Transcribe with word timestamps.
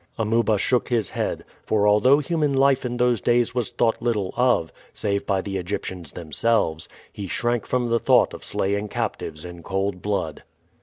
Amuba 0.17 0.57
shook 0.57 0.87
his 0.89 1.11
head, 1.11 1.45
for 1.63 1.87
although 1.87 2.17
human 2.17 2.53
life 2.55 2.85
in 2.85 2.97
those 2.97 3.21
days 3.21 3.53
was 3.53 3.69
thought 3.69 4.01
little 4.01 4.33
of, 4.35 4.73
save 4.95 5.27
by 5.27 5.41
the 5.41 5.57
Egyptians 5.57 6.13
themselves, 6.13 6.89
he 7.13 7.27
shrank 7.27 7.67
from 7.67 7.87
the 7.87 7.99
thought 7.99 8.33
of 8.33 8.43
slaying 8.43 8.87
captives 8.87 9.45
in 9.45 9.61
cold 9.61 10.01
blood. 10.01 10.41